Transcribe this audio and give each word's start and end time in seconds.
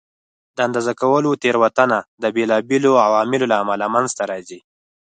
د 0.55 0.57
اندازه 0.67 0.93
کولو 1.01 1.39
تېروتنه 1.43 1.97
د 2.21 2.23
بېلابېلو 2.35 2.91
عواملو 3.07 3.45
له 3.51 3.55
امله 3.63 3.85
منځته 3.95 4.23
راځي. 4.31 4.59